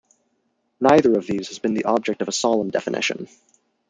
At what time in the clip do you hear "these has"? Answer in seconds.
1.27-1.59